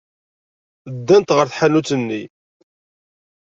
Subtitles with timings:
[0.97, 2.23] Ddant ɣer tḥanut-nni.